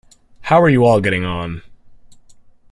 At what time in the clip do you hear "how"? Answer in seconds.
0.41-0.59